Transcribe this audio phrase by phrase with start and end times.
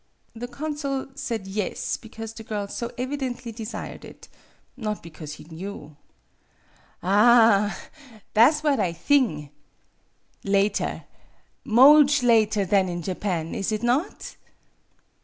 [0.33, 4.29] The consul said yes because the girl so evidently desired it
[4.75, 5.95] not because he knew.
[7.03, 7.77] "Aha!
[8.33, 9.51] Tha' 's what I thing.
[10.43, 11.03] Later
[11.63, 14.37] moach later than in Japan, is it not?"